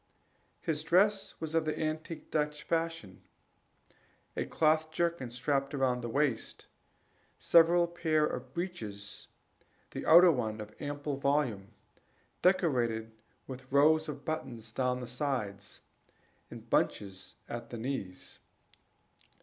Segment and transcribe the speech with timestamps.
[0.61, 3.21] His dress was of the antique Dutch fashion:
[4.35, 6.65] a cloth jerkin strapped round the waist,
[7.37, 9.27] several pairs of breeches,
[9.91, 11.67] the outer one of ample volume,
[12.41, 13.11] decorated
[13.45, 15.81] with rows of buttons down the sides,
[16.49, 18.39] and bunches at the knees.